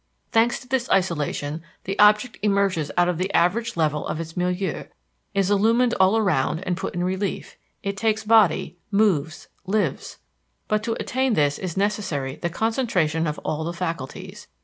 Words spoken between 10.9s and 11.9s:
attain this is